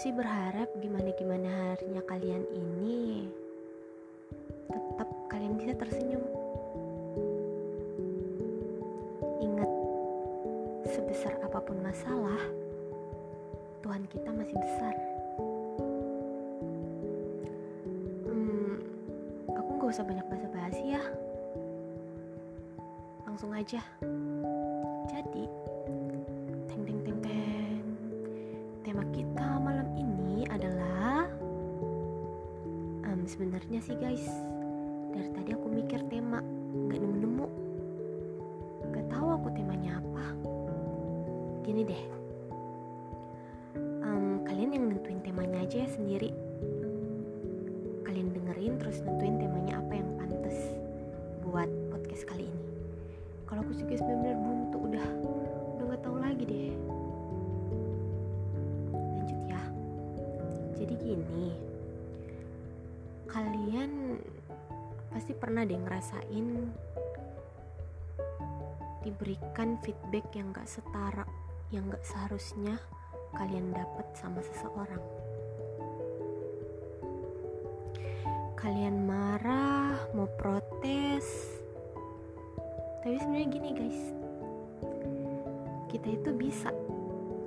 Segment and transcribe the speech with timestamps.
[0.00, 3.28] sih berharap gimana-gimana harinya kalian ini
[4.72, 6.24] tetap kalian bisa tersenyum.
[9.44, 9.70] Ingat,
[10.88, 12.40] sebesar apa pun masalah,
[13.84, 14.96] Tuhan kita masih besar.
[18.24, 18.80] Hmm,
[19.52, 21.02] aku gak usah banyak basa-basi ya.
[23.28, 23.84] Langsung aja.
[25.12, 25.44] Jadi,
[33.80, 34.26] sebenarnya sih guys,
[35.16, 36.44] dari tadi aku mikir tema,
[36.84, 37.48] nggak nemu-nemu.
[38.92, 40.26] Gak tahu aku temanya apa.
[41.64, 42.02] Gini deh,
[44.04, 46.28] um, kalian yang nentuin temanya aja ya sendiri.
[48.04, 49.29] Kalian dengerin terus nentuin
[65.60, 66.48] pernah deh ngerasain
[69.04, 71.28] diberikan feedback yang gak setara,
[71.68, 72.80] yang gak seharusnya
[73.36, 75.04] kalian dapat sama seseorang.
[78.56, 81.28] Kalian marah, mau protes,
[83.04, 84.00] tapi sebenarnya gini guys,
[85.92, 86.72] kita itu bisa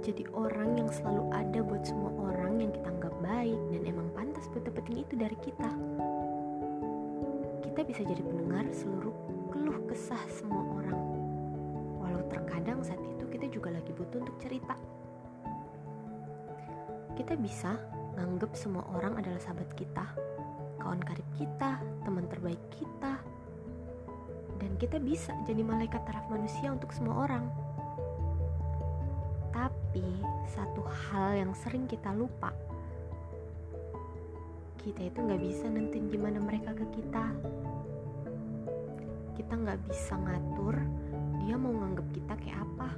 [0.06, 4.46] jadi orang yang selalu ada buat semua orang yang kita anggap baik dan emang pantas
[4.54, 5.74] buat dapetin itu dari kita.
[7.74, 9.10] Kita bisa jadi pendengar seluruh
[9.50, 10.94] keluh kesah semua orang.
[11.98, 14.78] Walau terkadang saat itu kita juga lagi butuh untuk cerita.
[17.18, 17.74] Kita bisa
[18.14, 20.06] nganggep semua orang adalah sahabat kita,
[20.86, 23.18] kawan karib kita, teman terbaik kita,
[24.62, 27.50] dan kita bisa jadi malaikat taraf manusia untuk semua orang.
[29.50, 32.54] Tapi satu hal yang sering kita lupa,
[34.84, 37.32] kita itu nggak bisa nentuin gimana mereka ke kita.
[39.40, 40.76] Kita nggak bisa ngatur
[41.40, 42.90] dia mau nganggep kita kayak apa.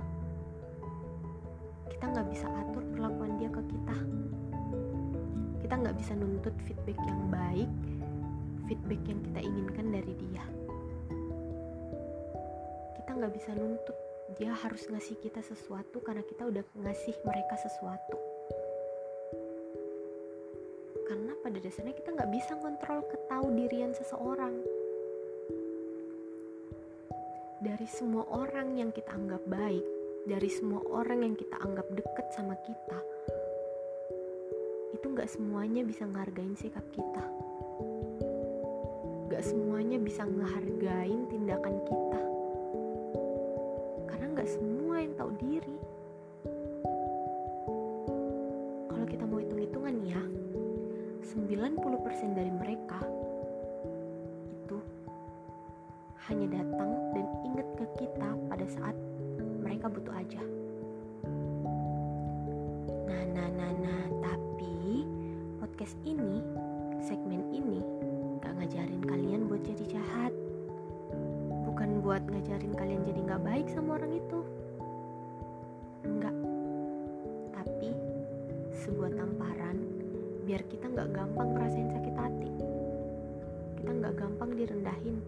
[1.94, 3.98] Kita nggak bisa atur perlakuan dia ke kita.
[5.62, 7.70] Kita nggak bisa nuntut feedback yang baik,
[8.66, 10.46] feedback yang kita inginkan dari dia.
[12.98, 13.98] Kita nggak bisa nuntut
[14.42, 18.35] dia harus ngasih kita sesuatu karena kita udah ngasih mereka sesuatu
[21.56, 24.60] pada dasarnya kita nggak bisa ngontrol ketahu dirian seseorang.
[27.64, 29.88] Dari semua orang yang kita anggap baik
[30.28, 33.00] dari semua orang yang kita anggap deket sama kita
[35.00, 37.24] itu nggak semuanya bisa ngehargain sikap kita.
[39.32, 42.22] Nggak semuanya bisa ngehargain tindakan kita.
[44.12, 45.75] Karena nggak semua yang tahu diri.
[72.26, 74.40] Buat ngajarin kalian jadi nggak baik sama orang itu.
[76.02, 76.34] Enggak
[77.54, 77.94] tapi
[78.82, 79.78] sebuah tamparan
[80.50, 82.52] biar kita nggak gampang ngerasain sakit hati.
[83.78, 85.22] Kita nggak gampang direndahin.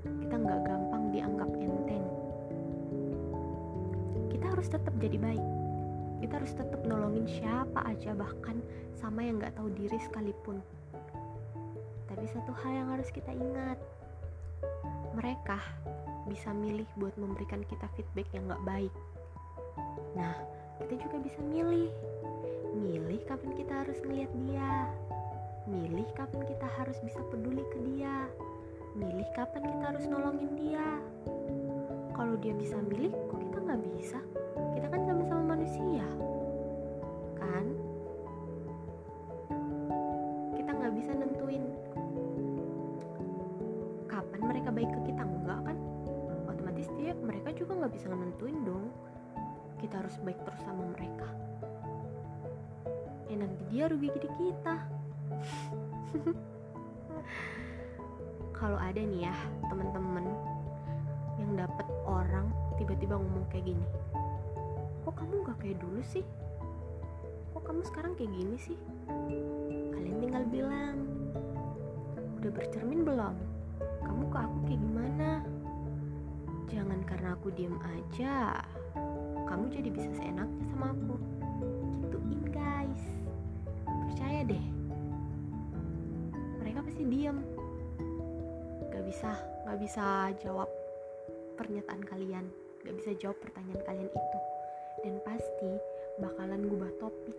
[0.00, 2.04] Kita nggak gampang dianggap enteng.
[4.32, 5.46] Kita harus tetap jadi baik.
[6.24, 8.64] Kita harus tetap nolongin siapa aja bahkan
[8.96, 10.56] sama yang nggak tahu diri sekalipun.
[12.08, 13.76] Tapi satu hal yang harus kita ingat.
[15.12, 15.60] Mereka
[16.30, 18.94] bisa milih buat memberikan kita feedback yang gak baik.
[20.14, 20.38] Nah,
[20.78, 21.90] kita juga bisa milih.
[22.70, 24.70] Milih kapan kita harus ngeliat dia.
[25.66, 28.30] Milih kapan kita harus bisa peduli ke dia.
[28.94, 30.86] Milih kapan kita harus nolongin dia.
[32.14, 34.18] Kalau dia bisa milih, kok kita nggak bisa?
[49.90, 51.26] Kita harus baik terus sama mereka.
[53.26, 54.76] Ya nanti dia rugi jadi kita.
[58.62, 59.34] Kalau ada nih ya
[59.66, 60.30] teman-teman
[61.42, 63.86] yang dapat orang tiba-tiba ngomong kayak gini
[65.10, 66.22] kok kamu gak kayak dulu sih?
[67.50, 68.78] Kok kamu sekarang kayak gini sih?
[69.90, 70.96] Kalian tinggal bilang
[72.38, 73.34] udah bercermin belum?
[74.06, 75.30] Kamu ke aku kayak gimana?
[76.70, 78.62] Jangan karena aku diem aja
[79.50, 81.18] kamu jadi bisa seenaknya sama aku.
[82.06, 83.02] Gituin guys.
[83.82, 84.64] Percaya deh.
[86.62, 87.42] Mereka pasti diem.
[88.94, 89.34] Gak bisa
[89.66, 90.70] gak bisa jawab
[91.58, 92.46] pernyataan kalian.
[92.86, 94.38] Gak bisa jawab pertanyaan kalian itu.
[95.02, 95.70] Dan pasti
[96.22, 97.38] bakalan ngubah topik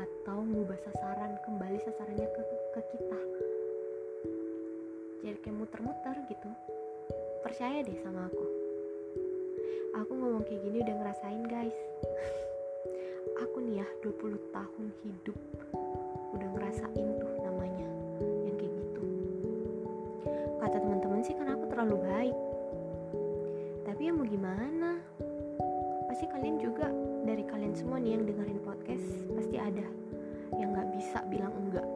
[0.00, 2.42] atau ngubah sasaran kembali sasarannya ke,
[2.72, 3.20] ke kita.
[5.20, 6.48] Jadi kayak muter-muter gitu.
[7.44, 8.55] Percaya deh sama aku
[9.96, 11.76] aku ngomong kayak gini udah ngerasain guys.
[13.44, 15.36] Aku nih ya 20 tahun hidup
[16.36, 17.88] udah ngerasain tuh namanya
[18.44, 19.04] yang kayak gitu.
[20.60, 22.36] Kata teman-teman sih karena aku terlalu baik.
[23.88, 25.00] Tapi ya mau gimana?
[26.08, 26.88] Pasti kalian juga
[27.24, 29.06] dari kalian semua nih yang dengerin podcast
[29.36, 29.84] pasti ada
[30.56, 31.86] yang nggak bisa bilang enggak.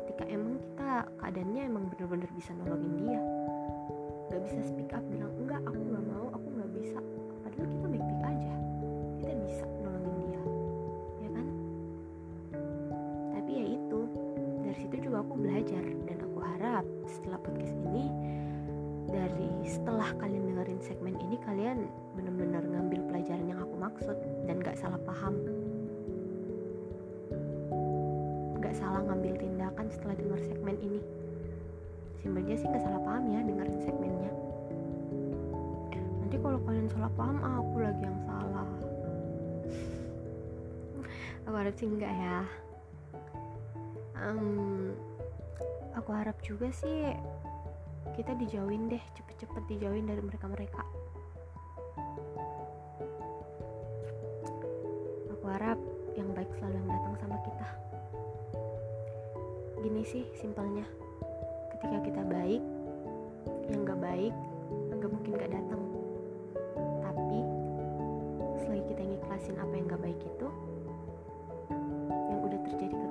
[0.00, 3.20] Ketika emang kita keadaannya emang bener-bener bisa nolongin dia.
[4.32, 6.25] Nggak bisa speak up bilang enggak aku nggak mau
[15.26, 15.84] aku belajar.
[16.06, 18.06] Dan aku harap setelah podcast ini
[19.10, 24.78] dari setelah kalian dengerin segmen ini kalian benar-benar ngambil pelajaran yang aku maksud dan gak
[24.78, 25.34] salah paham.
[28.62, 31.00] Gak salah ngambil tindakan setelah denger segmen ini.
[32.22, 34.32] Simpelnya sih gak salah paham ya dengerin segmennya.
[36.22, 38.68] Nanti kalau kalian salah paham ah, aku lagi yang salah.
[41.46, 42.38] Aku harap sih enggak ya.
[44.16, 44.96] Um,
[45.96, 47.08] aku harap juga sih
[48.12, 50.84] kita dijauhin deh cepet-cepet dijauhin dari mereka-mereka.
[55.32, 55.80] Aku harap
[56.14, 57.68] yang baik selalu yang datang sama kita.
[59.80, 60.84] Gini sih simpelnya.
[61.76, 62.62] Ketika kita baik
[63.72, 64.34] yang gak baik
[65.00, 65.82] gak mungkin gak datang.
[67.04, 67.38] Tapi
[68.64, 70.48] selagi kita ngiklasin apa yang gak baik itu
[72.32, 73.05] yang udah terjadi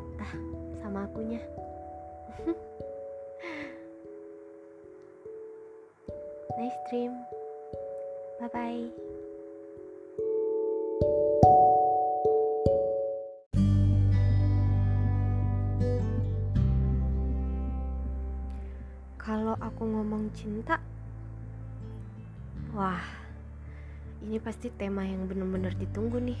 [0.00, 0.32] betah
[0.80, 1.40] sama akunya.
[6.60, 7.14] Nice dream.
[8.40, 9.10] Bye bye
[19.30, 20.82] kalau aku ngomong cinta
[22.74, 22.98] wah
[24.26, 26.40] ini pasti tema yang bener-bener ditunggu nih.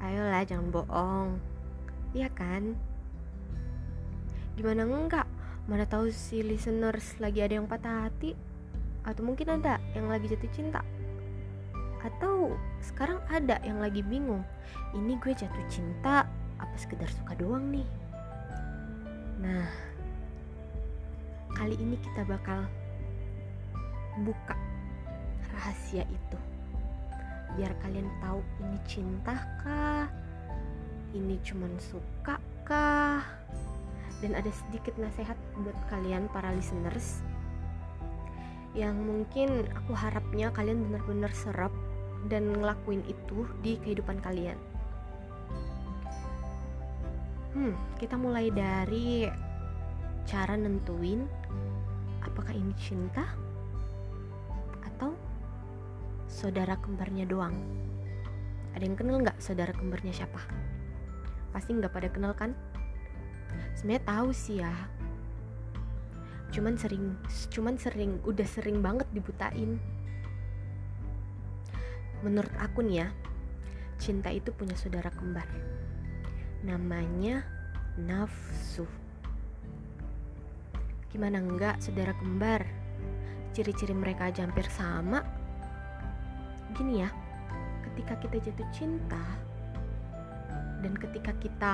[0.00, 1.55] Ayolah jangan bohong
[2.16, 2.72] iya kan?
[4.56, 5.28] Gimana enggak?
[5.68, 8.32] Mana tahu si listeners lagi ada yang patah hati.
[9.04, 10.80] Atau mungkin ada yang lagi jatuh cinta.
[12.00, 14.40] Atau sekarang ada yang lagi bingung.
[14.96, 16.24] Ini gue jatuh cinta
[16.56, 17.84] apa sekedar suka doang nih?
[19.44, 19.68] Nah
[21.52, 22.64] kali ini kita bakal
[24.24, 24.56] buka
[25.52, 26.38] rahasia itu.
[27.60, 30.08] Biar kalian tahu ini cinta kah
[31.14, 33.22] ini cuman suka kah?
[34.18, 37.20] Dan ada sedikit nasihat buat kalian para listeners
[38.76, 41.72] yang mungkin aku harapnya kalian benar-benar serap
[42.28, 44.60] dan ngelakuin itu di kehidupan kalian.
[47.56, 49.24] Hmm kita mulai dari
[50.28, 51.24] cara nentuin
[52.20, 53.24] apakah ini cinta
[54.84, 55.16] atau
[56.28, 57.56] saudara kembarnya doang.
[58.76, 60.75] Ada yang kenal nggak saudara kembarnya siapa
[61.56, 62.52] pasti nggak pada kenal kan?
[63.72, 64.76] Sebenarnya tahu sih ya.
[66.52, 67.16] Cuman sering
[67.48, 69.80] cuman sering udah sering banget dibutain.
[72.20, 73.08] Menurut aku nih ya
[73.96, 75.48] cinta itu punya saudara kembar.
[76.60, 77.40] Namanya
[77.96, 78.84] nafsu.
[81.08, 82.68] Gimana enggak saudara kembar?
[83.56, 85.24] Ciri-ciri mereka aja hampir sama.
[86.76, 87.08] Gini ya
[87.88, 89.45] ketika kita jatuh cinta
[90.86, 91.72] dan ketika kita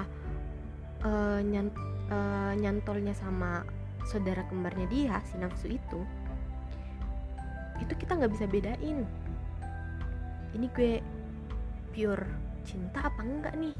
[1.05, 1.77] uh, nyant,
[2.09, 3.61] uh, nyantolnya sama
[4.09, 6.01] saudara kembarnya dia si nafsu itu
[7.77, 9.05] itu kita nggak bisa bedain.
[10.57, 11.03] Ini gue
[11.93, 12.25] pure
[12.65, 13.77] cinta apa enggak nih?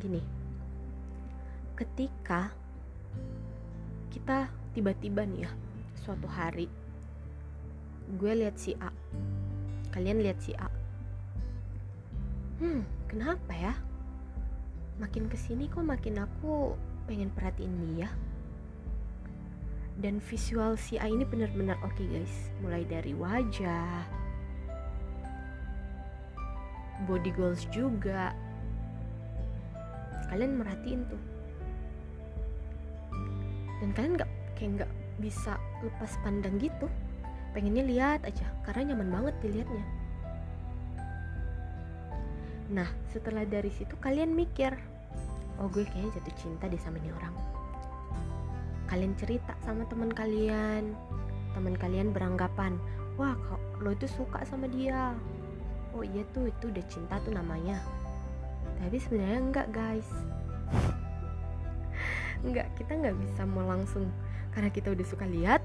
[0.00, 0.22] Gini
[1.78, 2.50] ketika
[4.10, 5.50] kita tiba-tiba nih ya
[5.94, 6.66] suatu hari
[8.18, 8.90] gue lihat si A
[9.94, 10.77] kalian lihat si A
[12.58, 13.74] hmm kenapa ya?
[14.98, 16.74] Makin ke sini kok makin aku
[17.06, 18.10] pengen perhatiin dia.
[19.98, 22.34] Dan visual si A ini benar-benar oke okay guys.
[22.62, 24.06] Mulai dari wajah
[27.06, 28.34] body goals juga.
[30.30, 31.22] Kalian merhatiin tuh.
[33.78, 36.90] Dan kalian nggak kayak nggak bisa lepas pandang gitu.
[37.54, 39.97] Pengennya lihat aja karena nyaman banget dilihatnya
[42.68, 44.76] nah setelah dari situ kalian mikir
[45.58, 47.34] oh gue kayaknya jatuh cinta deh sama ini orang.
[48.88, 50.94] Kalian cerita sama teman kalian.
[51.52, 52.78] Teman kalian beranggapan
[53.18, 55.12] wah kok lo itu suka sama dia?
[55.92, 57.82] Oh iya tuh itu udah cinta tuh namanya.
[58.78, 60.08] Tapi sebenarnya enggak guys.
[62.46, 64.06] Enggak kita nggak bisa mau langsung
[64.54, 65.58] karena kita udah suka lihat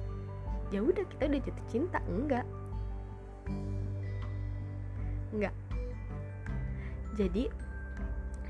[0.73, 2.01] ya udah kita udah jatuh cinta.
[2.09, 2.45] Enggak.
[5.29, 5.53] Enggak
[7.13, 7.49] jadi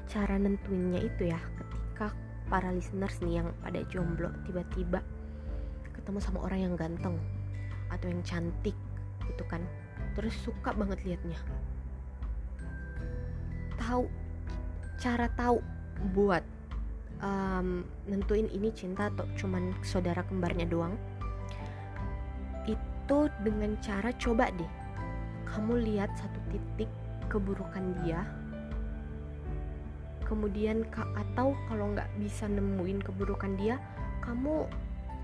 [0.07, 2.15] cara nentuinnya itu ya ketika
[2.47, 5.03] para listeners nih yang pada jomblo tiba-tiba
[5.91, 7.15] ketemu sama orang yang ganteng
[7.91, 8.75] atau yang cantik
[9.27, 9.63] gitu kan.
[10.15, 11.39] Terus suka banget liatnya.
[13.79, 14.07] Tahu
[14.99, 15.59] cara tahu
[16.15, 16.43] buat
[17.19, 20.95] um, nentuin ini cinta atau cuman saudara kembarnya doang
[22.63, 24.71] itu dengan cara coba deh.
[25.47, 26.87] Kamu lihat satu titik
[27.27, 28.23] keburukan dia
[30.33, 33.77] kemudian atau kalau nggak bisa nemuin keburukan dia
[34.25, 34.65] kamu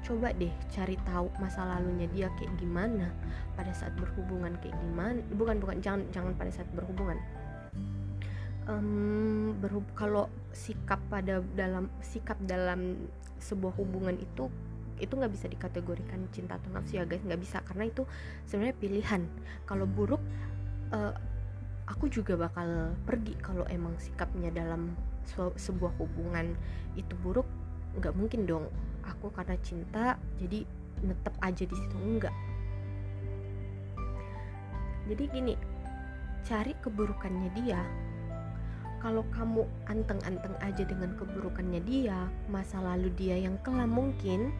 [0.05, 3.11] coba deh cari tahu masa lalunya dia kayak gimana
[3.57, 7.19] pada saat berhubungan kayak gimana bukan bukan jangan jangan pada saat berhubungan.
[8.69, 13.09] Um, berhub kalau sikap pada dalam sikap dalam
[13.41, 14.45] sebuah hubungan itu
[15.01, 18.05] itu nggak bisa dikategorikan cinta atau nafsu ya guys nggak bisa karena itu
[18.45, 19.21] sebenarnya pilihan.
[19.65, 20.21] Kalau buruk
[20.93, 21.17] uh,
[21.89, 24.93] aku juga bakal pergi kalau emang sikapnya dalam
[25.57, 26.53] sebuah hubungan
[26.93, 27.45] itu buruk
[27.97, 28.65] nggak mungkin dong.
[29.03, 30.63] Aku karena cinta jadi
[31.01, 32.35] netep aja di situ enggak
[35.09, 35.57] jadi gini
[36.45, 37.81] cari keburukannya dia.
[39.01, 44.53] Kalau kamu anteng-anteng aja dengan keburukannya dia, masa lalu dia yang kelam mungkin,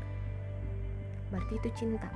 [1.30, 2.10] berarti itu cinta.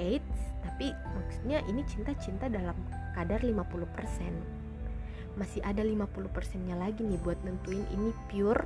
[0.00, 2.74] Eits, tapi maksudnya ini cinta-cinta dalam
[3.14, 5.36] kadar 50%.
[5.36, 8.64] Masih ada 50%-nya lagi nih buat nentuin ini pure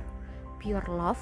[0.57, 1.21] pure love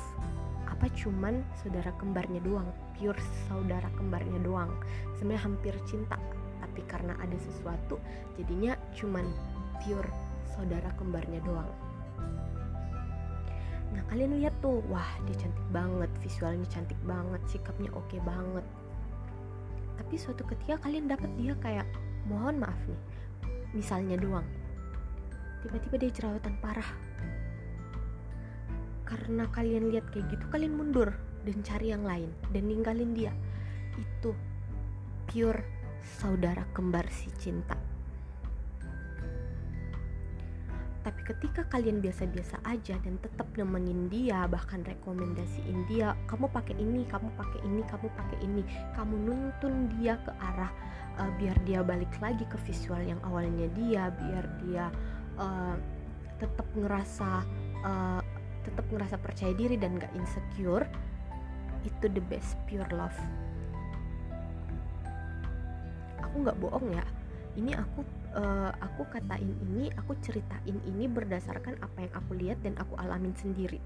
[0.65, 2.67] apa cuman saudara kembarnya doang,
[2.98, 4.74] pure saudara kembarnya doang.
[5.15, 6.20] Sebenarnya hampir cinta,
[6.60, 8.01] tapi karena ada sesuatu
[8.36, 9.24] jadinya cuman
[9.79, 10.10] pure
[10.51, 11.70] saudara kembarnya doang.
[13.96, 18.65] Nah kalian lihat tuh, wah dia cantik banget, visualnya cantik banget, sikapnya oke okay banget.
[19.96, 21.88] Tapi suatu ketika kalian dapat dia kayak,
[22.27, 23.00] mohon maaf nih,
[23.75, 24.48] misalnya doang.
[25.62, 26.89] Tiba-tiba dia jerawatan parah.
[29.05, 31.13] Karena kalian lihat kayak gitu, kalian mundur
[31.46, 33.34] dan cari yang lain dan ninggalin dia.
[33.94, 34.34] Itu
[35.29, 35.62] pure
[36.01, 37.95] saudara kembar si cinta.
[41.06, 47.06] Tapi ketika kalian biasa-biasa aja dan tetap nemenin dia, bahkan rekomendasiin dia, kamu pakai ini,
[47.06, 48.66] kamu pakai ini, kamu pakai ini,
[48.98, 50.74] kamu nuntun dia ke arah
[51.22, 54.86] uh, biar dia balik lagi ke visual yang awalnya dia, biar dia
[55.38, 55.78] uh,
[56.42, 57.46] tetap ngerasa
[57.86, 58.22] uh,
[58.66, 60.90] tetap ngerasa percaya diri dan gak insecure,
[61.86, 63.14] itu the best pure love.
[66.18, 67.06] Aku nggak bohong ya,
[67.62, 68.02] ini aku
[68.36, 73.34] uh, aku katain ini, aku ceritain ini berdasarkan apa yang aku lihat dan aku alamin
[73.34, 73.80] sendiri.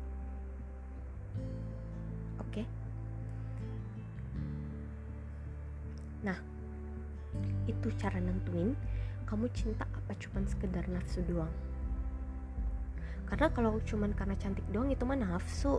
[2.42, 2.66] Oke.
[2.66, 2.66] Okay?
[6.26, 6.36] Nah,
[7.70, 8.76] itu cara nentuin
[9.30, 11.54] kamu cinta apa cuman sekedar nafsu doang.
[13.30, 15.78] Karena kalau cuman karena cantik doang itu mah nafsu.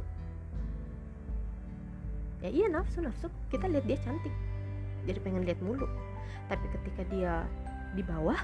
[2.40, 4.32] Ya iya nafsu nafsu kita lihat dia cantik,
[5.04, 5.84] jadi pengen lihat mulu.
[6.46, 7.44] Tapi ketika dia
[7.94, 8.38] di bawah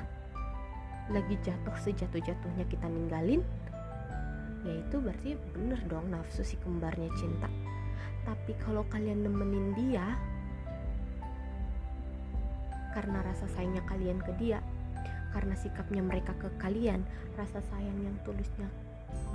[1.11, 3.43] lagi jatuh sejatuh-jatuhnya kita ninggalin
[4.67, 7.47] ya itu berarti bener dong nafsu si kembarnya cinta.
[8.26, 10.19] Tapi kalau kalian nemenin dia
[12.91, 14.59] karena rasa sayangnya kalian ke dia
[15.37, 17.05] karena sikapnya mereka ke kalian
[17.37, 18.65] rasa sayang yang tulusnya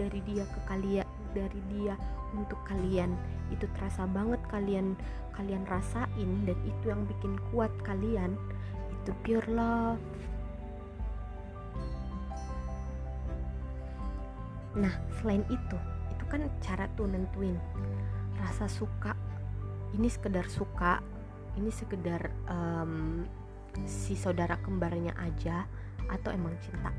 [0.01, 1.05] dari dia ke kalian
[1.37, 1.93] dari dia
[2.33, 3.13] untuk kalian
[3.53, 4.97] itu terasa banget kalian
[5.37, 8.33] kalian rasain dan itu yang bikin kuat kalian
[9.01, 10.01] itu pure love.
[14.77, 15.77] Nah selain itu
[16.13, 17.57] itu kan cara tuh nentuin
[18.37, 19.17] rasa suka.
[19.91, 21.01] Ini sekedar suka
[21.59, 23.27] ini sekedar um,
[23.83, 25.67] si saudara kembarnya aja
[26.07, 26.93] atau emang cinta.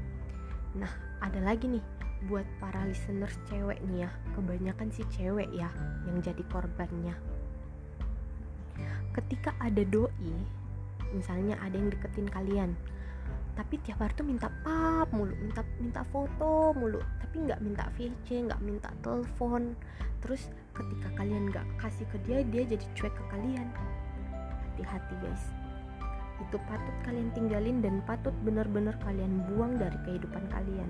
[0.76, 0.92] Nah
[1.22, 1.84] ada lagi nih
[2.28, 5.70] buat para listeners cewek nih ya kebanyakan si cewek ya
[6.04, 7.16] yang jadi korbannya.
[9.12, 10.61] Ketika ada doi
[11.12, 12.72] misalnya ada yang deketin kalian.
[13.52, 18.48] Tapi tiap hari tuh minta pap mulu minta minta foto mulu tapi nggak minta VC
[18.48, 19.76] nggak minta telepon.
[20.24, 23.68] Terus ketika kalian nggak kasih ke dia dia jadi cuek ke kalian.
[24.72, 25.44] Hati-hati guys.
[26.40, 30.88] Itu patut kalian tinggalin dan patut benar-benar kalian buang dari kehidupan kalian.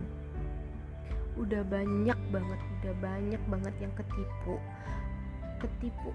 [1.35, 4.59] Udah banyak banget udah banyak banget yang ketipu.
[5.59, 6.11] Ketipu.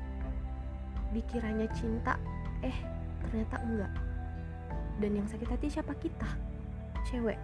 [1.12, 2.16] Dikiranya cinta
[2.64, 3.93] eh ternyata enggak.
[4.97, 5.93] Dan yang sakit hati siapa?
[5.97, 6.29] Kita.
[7.05, 7.38] Cewek.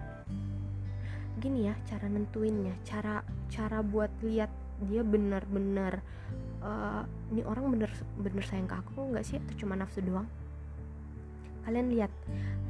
[1.37, 2.73] Gini ya cara nentuinnya.
[2.85, 4.49] Cara cara buat lihat
[4.83, 6.01] dia benar-benar
[6.65, 9.37] uh, ini orang bener bener sayang ke aku nggak sih?
[9.37, 10.25] Atau cuma nafsu doang?
[11.63, 12.11] Kalian lihat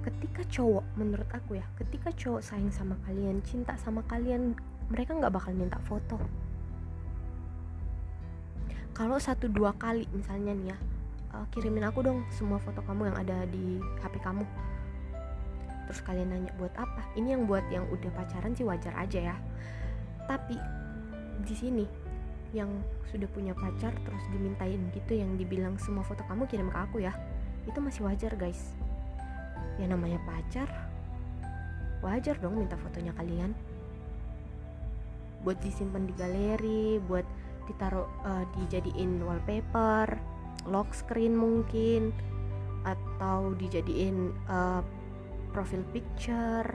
[0.05, 4.53] ketika cowok menurut aku ya ketika cowok sayang sama kalian cinta sama kalian
[4.91, 6.19] mereka nggak bakal minta foto.
[8.93, 10.77] Kalau satu dua kali misalnya nih ya
[11.34, 14.46] uh, kirimin aku dong semua foto kamu yang ada di HP kamu.
[15.90, 17.02] Terus kalian nanya buat apa?
[17.18, 19.36] Ini yang buat yang udah pacaran sih wajar aja ya.
[20.30, 20.56] Tapi
[21.44, 21.86] di sini
[22.54, 22.70] yang
[23.10, 27.13] sudah punya pacar terus dimintain gitu yang dibilang semua foto kamu kirim ke aku ya
[27.66, 28.78] itu masih wajar guys.
[29.82, 30.70] Ya namanya pacar
[32.06, 33.52] wajar dong minta fotonya kalian.
[35.44, 37.27] Buat disimpan di galeri buat
[37.68, 40.32] ditaruh uh, dijadiin wallpaper
[40.68, 42.16] lock screen mungkin
[42.84, 44.84] atau dijadiin uh,
[45.56, 46.68] profil picture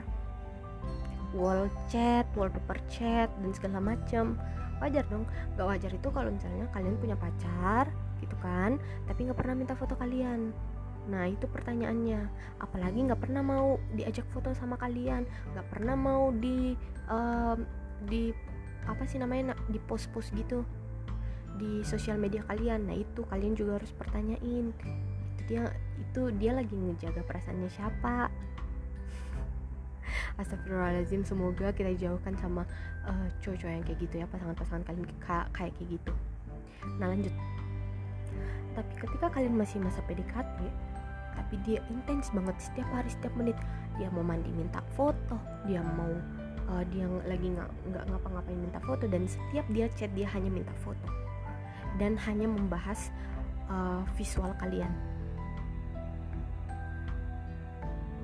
[1.37, 4.33] wall chat wallpaper chat dan segala macam
[4.81, 5.27] wajar dong
[5.59, 7.91] gak wajar itu kalau misalnya kalian punya pacar
[8.23, 10.51] gitu kan tapi nggak pernah minta foto kalian.
[11.07, 12.21] Nah itu pertanyaannya.
[12.61, 15.23] Apalagi nggak pernah mau diajak foto sama kalian
[15.55, 16.75] nggak pernah mau di
[17.09, 17.63] um,
[18.07, 18.31] Di
[18.87, 20.63] apa sih namanya di post-post gitu
[21.57, 22.85] di sosial media kalian.
[22.85, 24.71] Nah itu kalian juga harus pertanyain.
[25.35, 25.63] Itu dia
[25.97, 28.29] itu dia lagi ngejaga perasaannya siapa?
[30.41, 32.63] Astagfirullahaladzim semoga kita jauhkan sama
[33.07, 36.13] uh, cowok-cowok yang kayak gitu ya pasangan-pasangan kalian kayak kayak gitu.
[37.01, 37.33] Nah lanjut.
[38.77, 40.59] Tapi ketika kalian masih masa PDKT
[41.29, 43.55] tapi dia intens banget setiap hari setiap menit.
[43.95, 45.39] Dia mau mandi minta foto.
[45.67, 46.11] Dia mau
[46.71, 49.07] uh, dia lagi nggak ngapa-ngapain minta foto.
[49.07, 51.28] Dan setiap dia chat dia hanya minta foto
[51.97, 53.09] dan hanya membahas
[53.71, 54.91] uh, visual kalian.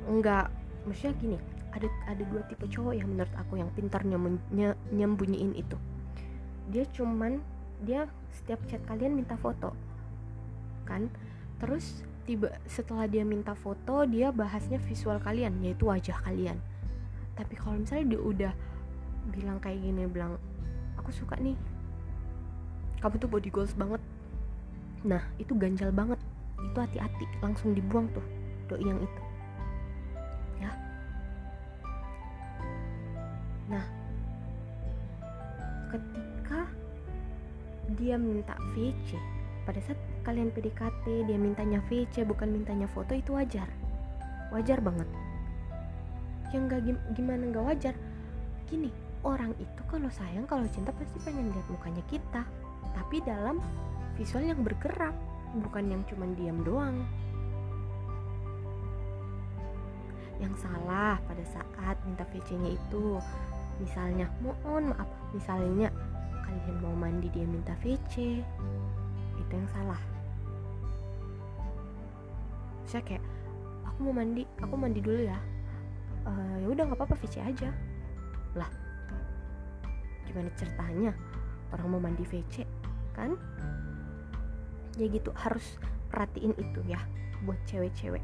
[0.06, 0.54] Enggak
[0.86, 1.38] maksudnya gini
[1.74, 4.18] ada ada dua tipe cowok yang menurut aku yang pintarnya
[4.54, 5.78] nye, nyembunyiin itu.
[6.70, 7.42] Dia cuman
[7.82, 9.74] dia setiap chat kalian minta foto
[10.86, 11.10] kan?
[11.58, 16.62] Terus tiba setelah dia minta foto dia bahasnya visual kalian yaitu wajah kalian.
[17.36, 18.54] Tapi kalau misalnya dia udah
[19.34, 20.38] bilang kayak gini bilang
[20.96, 21.58] aku suka nih
[23.06, 24.02] kamu tuh body goals banget.
[25.06, 26.18] Nah itu ganjal banget.
[26.58, 28.26] Itu hati-hati langsung dibuang tuh
[28.66, 29.22] doi yang itu.
[30.58, 30.74] Ya.
[33.70, 33.86] Nah
[35.94, 36.66] ketika
[37.94, 39.22] dia minta VC
[39.70, 43.70] pada saat kalian PDKT dia mintanya VC bukan mintanya foto itu wajar.
[44.50, 45.06] Wajar banget.
[46.50, 46.82] Yang gak
[47.14, 47.96] gimana gak wajar?
[48.66, 48.90] Gini
[49.22, 52.42] orang itu kalau sayang kalau cinta pasti pengen lihat mukanya kita
[52.96, 53.60] tapi dalam
[54.16, 55.14] visual yang bergerak
[55.60, 56.98] bukan yang cuman diam doang.
[60.40, 63.20] Yang salah pada saat minta VC-nya itu
[63.80, 65.92] misalnya mohon maaf misalnya
[66.48, 68.40] kalian mau mandi dia minta VC
[69.36, 70.00] itu yang salah.
[72.88, 73.24] Saya kayak
[73.88, 75.40] aku mau mandi aku mandi dulu ya.
[76.26, 77.70] Uh, ya udah nggak apa-apa VC aja.
[78.56, 78.68] Lah
[80.28, 81.12] gimana ceritanya?
[81.72, 82.68] Orang mau mandi VC
[83.16, 83.40] kan?
[85.00, 85.80] Ya gitu harus
[86.12, 87.00] perhatiin itu ya
[87.48, 88.24] buat cewek-cewek.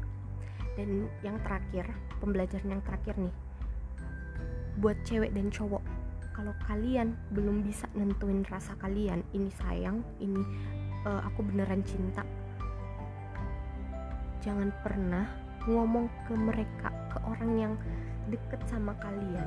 [0.76, 1.88] Dan yang terakhir
[2.20, 3.34] pembelajaran yang terakhir nih
[4.80, 5.82] buat cewek dan cowok.
[6.32, 10.40] Kalau kalian belum bisa nentuin rasa kalian ini sayang ini
[11.04, 12.24] uh, aku beneran cinta
[14.42, 15.26] jangan pernah
[15.70, 17.74] ngomong ke mereka ke orang yang
[18.26, 19.46] deket sama kalian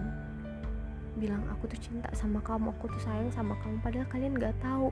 [1.20, 4.92] bilang aku tuh cinta sama kamu aku tuh sayang sama kamu padahal kalian nggak tahu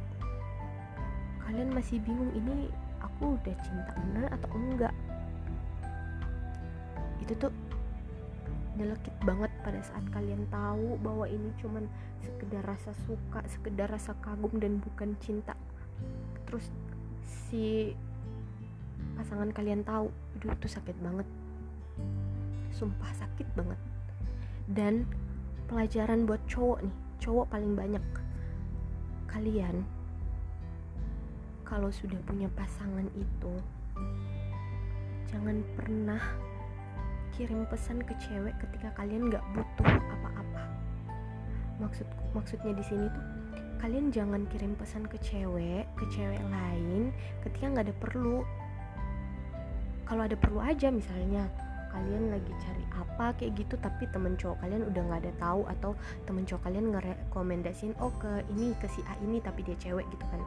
[1.53, 4.93] kalian masih bingung ini aku udah cinta bener atau enggak.
[7.21, 7.53] Itu tuh
[8.73, 11.85] nyelekit banget pada saat kalian tahu bahwa ini cuman
[12.25, 15.53] sekedar rasa suka sekedar rasa kagum dan bukan cinta.
[16.49, 16.73] Terus
[17.21, 17.93] si
[19.13, 21.29] pasangan kalian tahu itu tuh sakit banget.
[22.73, 23.77] Sumpah sakit banget.
[24.65, 25.05] Dan
[25.69, 28.01] pelajaran buat cowok nih cowok paling banyak.
[29.29, 29.85] Kalian
[31.63, 33.53] kalau sudah punya pasangan itu
[35.33, 36.21] jangan pernah
[37.33, 40.63] kirim pesan ke cewek ketika kalian nggak butuh apa-apa.
[41.81, 42.05] Maksud
[42.37, 43.25] maksudnya di sini tuh
[43.81, 47.09] kalian jangan kirim pesan ke cewek ke cewek lain
[47.41, 48.45] ketika nggak ada perlu.
[50.05, 51.49] Kalau ada perlu aja misalnya
[51.89, 55.91] kalian lagi cari apa kayak gitu tapi temen cowok kalian udah nggak ada tahu atau
[56.25, 60.25] temen cowok kalian ngerekomendasiin oh ke ini ke si A ini tapi dia cewek gitu
[60.29, 60.41] kan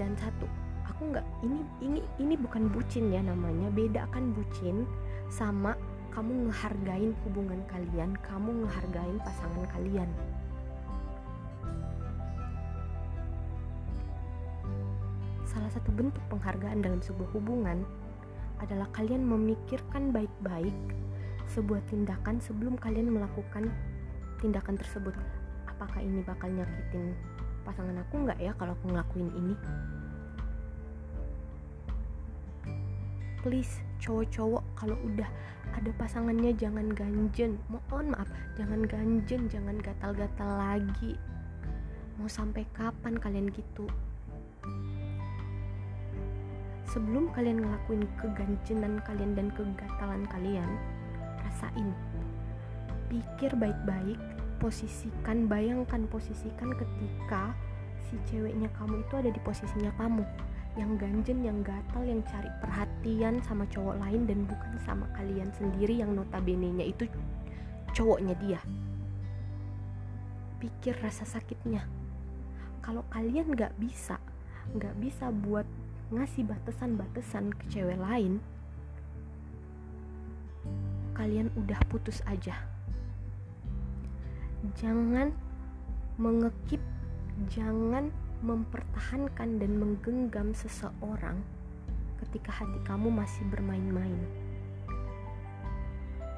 [0.00, 0.48] dan satu
[0.88, 4.88] aku nggak ini ini ini bukan bucin ya namanya beda kan bucin
[5.28, 5.76] sama
[6.10, 10.10] kamu ngehargain hubungan kalian kamu ngehargain pasangan kalian.
[15.46, 17.86] Salah satu bentuk penghargaan dalam sebuah hubungan
[18.58, 20.74] adalah kalian memikirkan baik-baik
[21.50, 23.70] sebuah tindakan sebelum kalian melakukan
[24.42, 25.14] tindakan tersebut.
[25.66, 27.14] Apakah ini bakal nyakitin
[27.62, 29.54] pasangan aku nggak ya kalau aku ngelakuin ini?
[33.40, 35.28] Please cowok-cowok kalau udah
[35.72, 37.56] ada pasangannya jangan ganjen.
[37.72, 41.16] Mohon maaf jangan ganjen jangan gatal-gatal lagi.
[42.20, 43.88] Mau sampai kapan kalian gitu?
[46.90, 50.70] Sebelum kalian ngelakuin keganjenan kalian dan kegatalan kalian
[51.46, 51.94] rasain.
[53.06, 54.18] Pikir baik-baik
[54.60, 57.56] posisikan bayangkan posisikan ketika
[58.06, 60.22] si ceweknya kamu itu ada di posisinya kamu
[60.78, 65.98] yang ganjen, yang gatal, yang cari perhatian sama cowok lain dan bukan sama kalian sendiri
[65.98, 67.10] yang notabene-nya itu
[67.90, 68.60] cowoknya dia.
[70.62, 71.82] Pikir rasa sakitnya.
[72.84, 74.22] Kalau kalian nggak bisa,
[74.76, 75.66] nggak bisa buat
[76.14, 78.38] ngasih batasan-batasan ke cewek lain,
[81.18, 82.56] kalian udah putus aja.
[84.76, 85.32] Jangan
[86.20, 86.84] mengekip,
[87.48, 88.12] jangan
[88.44, 91.40] mempertahankan dan menggenggam seseorang
[92.20, 94.20] ketika hati kamu masih bermain-main.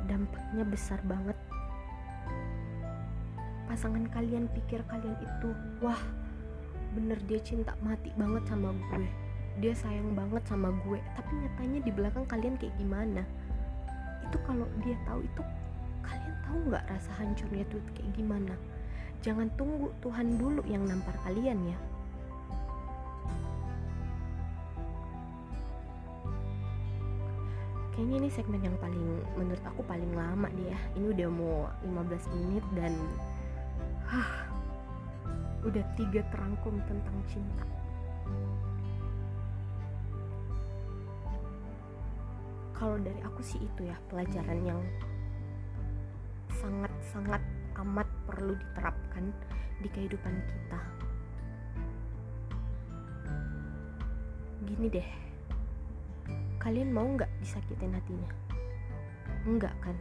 [0.06, 1.34] Dampaknya besar banget.
[3.66, 5.50] Pasangan kalian pikir kalian itu,
[5.82, 5.98] wah,
[6.94, 9.06] bener dia cinta mati banget sama gue.
[9.58, 13.26] Dia sayang banget sama gue, tapi nyatanya di belakang kalian kayak gimana?
[14.30, 15.42] Itu kalau dia tahu itu,
[16.44, 18.54] tahu nggak rasa hancurnya tuh kayak gimana?
[19.22, 21.78] Jangan tunggu Tuhan dulu yang nampar kalian ya.
[27.92, 32.34] kayaknya ini segmen yang paling menurut aku paling lama nih ya ini udah mau 15
[32.40, 32.92] menit dan
[34.08, 34.48] hah
[35.62, 37.64] udah tiga terangkum tentang cinta
[42.72, 44.80] kalau dari aku sih itu ya pelajaran yang
[46.62, 47.42] sangat-sangat
[47.82, 49.34] amat perlu diterapkan
[49.82, 50.80] di kehidupan kita.
[54.62, 55.10] Gini deh
[56.62, 58.30] kalian mau nggak disakitin hatinya?
[59.42, 59.98] Enggak kan?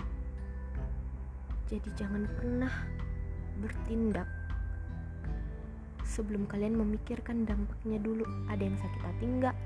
[1.66, 2.70] Jadi jangan pernah
[3.58, 4.30] bertindak
[6.06, 8.22] sebelum kalian memikirkan dampaknya dulu.
[8.46, 9.58] Ada yang sakit hati enggak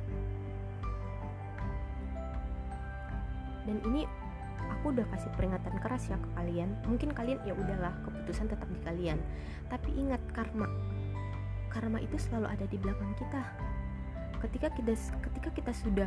[3.65, 4.05] dan ini
[4.85, 6.69] aku udah kasih peringatan keras ya ke kalian.
[6.85, 9.17] Mungkin kalian ya udahlah keputusan tetap di kalian.
[9.65, 10.69] Tapi ingat karma.
[11.73, 13.41] Karma itu selalu ada di belakang kita.
[14.45, 14.93] Ketika kita
[15.25, 16.05] ketika kita sudah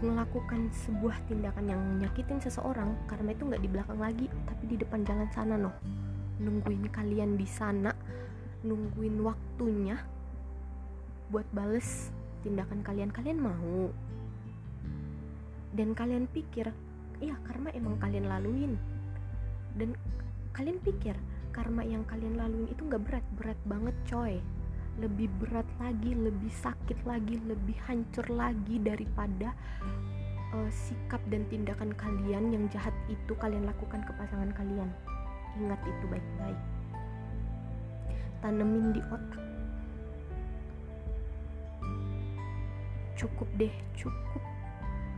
[0.00, 5.04] melakukan sebuah tindakan yang nyakitin seseorang karena itu nggak di belakang lagi tapi di depan
[5.04, 5.76] jalan sana noh.
[6.40, 7.92] Nungguin kalian di sana
[8.64, 10.00] nungguin waktunya
[11.28, 12.08] buat bales
[12.40, 13.12] tindakan kalian.
[13.12, 13.92] Kalian mau.
[15.76, 16.72] Dan kalian pikir
[17.18, 18.72] iya karma emang kalian laluin
[19.74, 19.94] dan
[20.54, 21.14] kalian pikir
[21.54, 24.38] karma yang kalian laluin itu nggak berat berat banget coy
[24.98, 29.54] lebih berat lagi, lebih sakit lagi, lebih hancur lagi daripada
[30.54, 34.90] uh, sikap dan tindakan kalian yang jahat itu kalian lakukan ke pasangan kalian.
[35.58, 36.60] Ingat itu baik-baik.
[38.42, 39.42] Tanemin di otak.
[43.18, 44.42] Cukup deh, cukup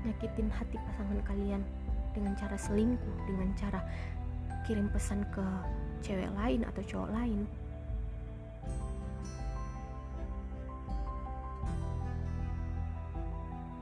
[0.01, 1.61] nyakitin hati pasangan kalian
[2.11, 3.81] dengan cara selingkuh, dengan cara
[4.67, 5.45] kirim pesan ke
[6.03, 7.47] cewek lain atau cowok lain.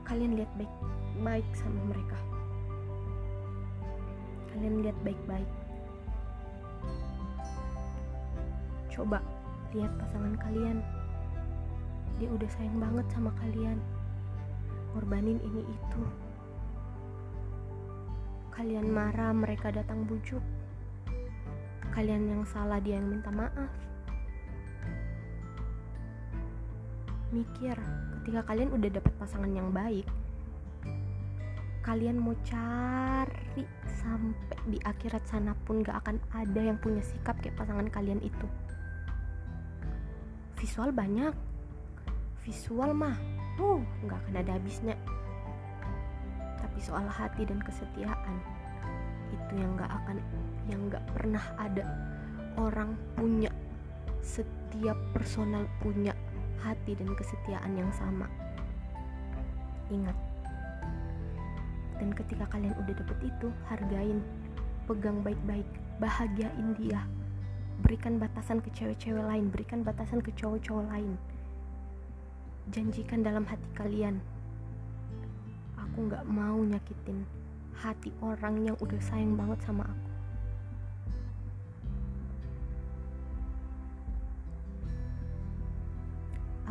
[0.05, 0.73] Kalian lihat baik
[1.21, 2.17] baik sama mereka.
[4.49, 5.49] Kalian lihat baik-baik.
[8.89, 9.21] Coba
[9.71, 10.81] lihat pasangan kalian.
[12.17, 13.77] Dia udah sayang banget sama kalian.
[14.91, 16.01] Ngorbanin ini itu
[18.59, 20.43] kalian marah mereka datang bujuk.
[21.95, 23.71] Kalian yang salah dia yang minta maaf.
[27.31, 27.79] Mikir
[28.19, 30.03] ketika kalian udah dapet pasangan yang baik
[31.79, 37.57] kalian mau cari sampai di akhirat sana pun gak akan ada yang punya sikap kayak
[37.57, 38.45] pasangan kalian itu.
[40.59, 41.33] Visual banyak.
[42.45, 43.15] Visual mah
[43.57, 44.95] uh nggak akan ada habisnya
[46.79, 48.39] tapi soal hati dan kesetiaan.
[49.35, 50.15] Itu yang nggak akan
[50.71, 51.83] yang nggak pernah ada.
[52.55, 53.51] Orang punya
[54.23, 56.15] setiap personal punya
[56.63, 58.31] hati dan kesetiaan yang sama.
[59.91, 60.15] Ingat.
[61.99, 64.23] Dan ketika kalian udah dapet itu hargain.
[64.87, 65.67] Pegang baik-baik.
[65.99, 67.03] Bahagiain dia.
[67.83, 69.51] Berikan batasan ke cewek-cewek lain.
[69.51, 71.19] Berikan batasan ke cowok-cowok lain.
[72.71, 74.23] Janjikan dalam hati kalian
[75.99, 77.27] aku gak mau nyakitin
[77.75, 80.09] hati orang yang udah sayang banget sama aku.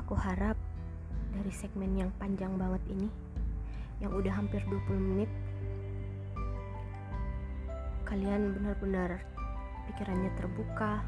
[0.01, 0.57] Aku harap
[1.37, 3.13] dari segmen yang panjang banget ini
[4.01, 5.29] yang udah hampir 20 menit
[8.09, 9.21] kalian benar-benar
[9.93, 11.05] pikirannya terbuka.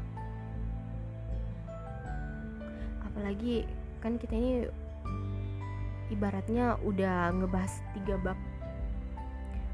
[3.01, 3.65] Apalagi
[3.97, 4.69] kan kita ini
[6.11, 8.37] ibaratnya udah ngebahas tiga bab.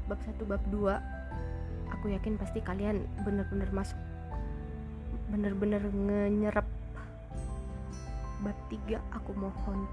[0.06, 1.02] Bab satu bab dua
[1.90, 3.98] aku yakin pasti kalian bener-bener masuk
[5.28, 6.64] bener-bener ngenyerap
[8.40, 9.84] bab tiga aku mohon.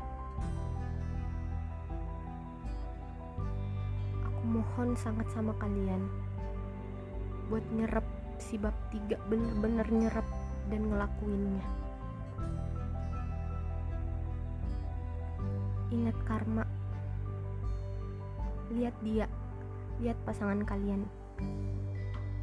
[4.30, 6.06] Aku mohon sangat sama kalian
[7.50, 8.06] buat nyerap
[8.38, 10.28] si bab tiga bener-bener nyerap
[10.70, 11.85] dan ngelakuinnya
[15.94, 16.66] Ingat karma.
[18.74, 19.30] Lihat dia,
[20.02, 21.06] lihat pasangan kalian.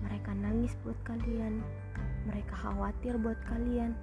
[0.07, 1.63] Mereka nangis buat kalian,
[2.27, 3.95] mereka khawatir buat kalian.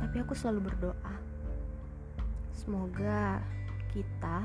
[0.00, 1.14] Tapi aku selalu berdoa,
[2.56, 3.38] semoga
[3.92, 4.42] kita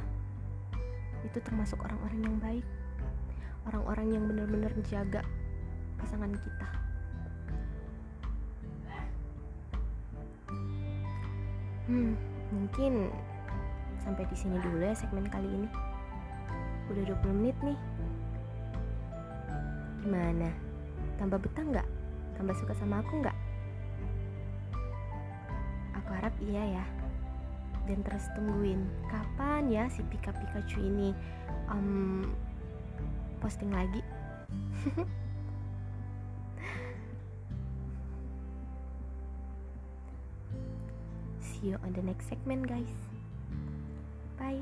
[1.26, 2.66] itu termasuk orang-orang yang baik,
[3.66, 5.22] orang-orang yang benar-benar menjaga
[5.98, 6.85] pasangan kita.
[11.86, 12.18] Hmm,
[12.50, 13.14] mungkin
[14.02, 15.70] sampai di sini dulu ya segmen kali ini.
[16.90, 17.78] Udah 20 menit nih.
[20.02, 20.50] Gimana?
[21.22, 21.88] Tambah betah nggak?
[22.42, 23.38] Tambah suka sama aku nggak?
[26.02, 26.86] Aku harap iya ya.
[27.86, 31.14] Dan terus tungguin kapan ya si Pika Pikachu ini
[31.70, 32.34] um,
[33.46, 34.02] posting lagi.
[41.66, 42.94] you on the next segment guys.
[44.38, 44.62] Bye